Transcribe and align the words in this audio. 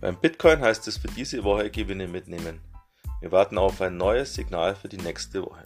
Beim 0.00 0.18
Bitcoin 0.18 0.60
heißt 0.60 0.88
es 0.88 0.96
für 0.96 1.08
diese 1.08 1.44
Woche 1.44 1.70
Gewinne 1.70 2.08
mitnehmen. 2.08 2.60
Wir 3.20 3.32
warten 3.32 3.58
auf 3.58 3.82
ein 3.82 3.98
neues 3.98 4.34
Signal 4.34 4.74
für 4.74 4.88
die 4.88 4.96
nächste 4.96 5.42
Woche. 5.42 5.62